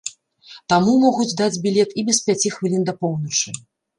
Таму 0.71 0.93
могуць 1.03 1.35
даць 1.41 1.59
білет 1.67 1.93
і 2.03 2.05
без 2.09 2.19
пяці 2.29 2.53
хвілін 2.57 2.89
да 2.91 2.97
поўначы. 3.03 3.49